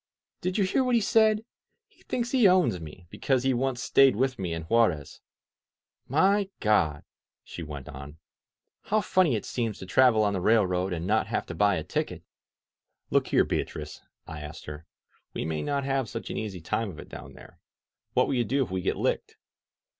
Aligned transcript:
"Did 0.41 0.57
you 0.57 0.63
hear 0.63 0.83
what 0.83 0.95
he 0.95 0.99
said? 0.99 1.45
He 1.87 2.01
thinks 2.01 2.31
he 2.31 2.47
owns 2.47 2.81
me, 2.81 3.05
be 3.11 3.19
cause 3.19 3.43
he 3.43 3.53
once 3.53 3.83
stayed 3.83 4.15
with 4.15 4.39
me 4.39 4.51
in 4.51 4.63
Juarez!•.. 4.63 5.19
My 6.09 6.49
God!" 6.59 7.03
she 7.43 7.61
went 7.61 7.87
on. 7.87 8.17
^'How 8.87 9.03
funny 9.03 9.35
it 9.35 9.45
seems 9.45 9.77
to 9.77 9.85
travel 9.85 10.23
on 10.23 10.33
the 10.33 10.41
railroad 10.41 10.91
and 10.91 11.05
not 11.05 11.27
have 11.27 11.45
to 11.45 11.53
buy 11.53 11.75
a 11.75 11.83
ticket!" 11.83 12.23
186 13.09 13.11
FIRST 13.11 13.11
BLOOD 13.11 13.15
Look 13.15 13.27
here, 13.27 13.63
Beatrice," 13.63 14.01
I 14.25 14.41
asked 14.41 14.65
her; 14.65 14.87
"we 15.35 15.45
may 15.45 15.61
not 15.61 15.83
have 15.83 16.09
such 16.09 16.31
an 16.31 16.35
easy 16.37 16.61
time 16.61 16.89
of 16.89 16.97
it 16.97 17.07
down 17.07 17.33
there. 17.33 17.59
What 18.15 18.25
will 18.27 18.33
you 18.33 18.43
do 18.43 18.63
if 18.63 18.71
we 18.71 18.81
get 18.81 18.97
licked?" 18.97 19.37